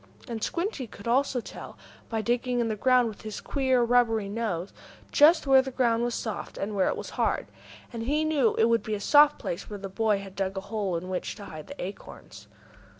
And 0.27 0.43
Squinty 0.43 0.87
could 0.87 1.07
also 1.07 1.39
tell, 1.41 1.77
by 2.09 2.21
digging 2.21 2.59
in 2.59 2.69
the 2.69 2.75
ground 2.75 3.07
with 3.07 3.21
his 3.21 3.39
queer, 3.39 3.83
rubbery 3.83 4.27
nose, 4.29 4.73
just 5.11 5.45
where 5.45 5.61
the 5.61 5.69
ground 5.69 6.01
was 6.03 6.15
soft 6.15 6.57
and 6.57 6.75
where 6.75 6.87
it 6.87 6.97
was 6.97 7.11
hard. 7.21 7.45
And 7.93 8.01
he 8.01 8.25
knew 8.25 8.55
it 8.55 8.65
would 8.67 8.81
be 8.81 8.97
soft 8.97 9.33
at 9.33 9.37
the 9.37 9.41
place 9.43 9.69
where 9.69 9.77
the 9.77 9.89
boy 9.89 10.17
had 10.17 10.35
dug 10.35 10.57
a 10.57 10.61
hole 10.61 10.97
in 10.97 11.07
which 11.09 11.35
to 11.35 11.45
hide 11.45 11.67
the 11.67 11.79
acorns. 11.79 12.47